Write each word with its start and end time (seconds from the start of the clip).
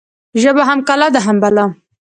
ژبه 0.41 0.63
هم 0.69 0.79
کلا 0.87 1.07
ده 1.15 1.19
هم 1.25 1.37
بلا. 1.43 1.65